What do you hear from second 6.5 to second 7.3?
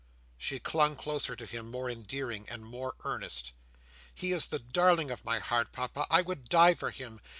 for him.